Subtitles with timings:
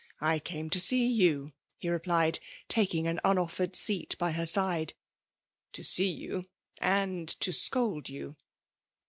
[0.19, 4.93] I came to see you,'' he replied, takiag* an unofiered seat by her side;—
[5.69, 6.47] ^' to see ycm,
[6.79, 8.35] and to scold you.